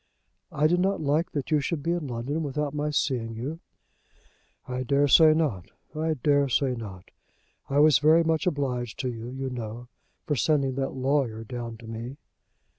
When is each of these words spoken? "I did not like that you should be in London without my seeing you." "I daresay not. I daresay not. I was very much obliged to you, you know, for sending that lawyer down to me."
"I 0.51 0.65
did 0.65 0.79
not 0.79 0.99
like 0.99 1.31
that 1.33 1.51
you 1.51 1.59
should 1.59 1.83
be 1.83 1.91
in 1.91 2.07
London 2.07 2.41
without 2.41 2.73
my 2.73 2.89
seeing 2.89 3.35
you." 3.35 3.59
"I 4.67 4.81
daresay 4.81 5.35
not. 5.35 5.69
I 5.95 6.15
daresay 6.15 6.73
not. 6.73 7.11
I 7.69 7.77
was 7.77 7.99
very 7.99 8.23
much 8.23 8.47
obliged 8.47 8.97
to 9.01 9.11
you, 9.11 9.29
you 9.29 9.51
know, 9.51 9.89
for 10.25 10.35
sending 10.35 10.73
that 10.73 10.95
lawyer 10.95 11.43
down 11.43 11.77
to 11.77 11.85
me." 11.87 12.17